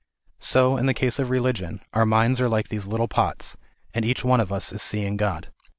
[0.39, 3.55] So, in the case of religion, our minds are like these little pots,
[3.93, 5.49] and each one of us is seeing God.